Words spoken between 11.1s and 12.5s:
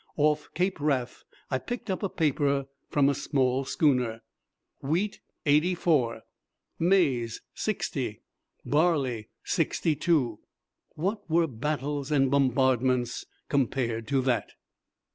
were battles and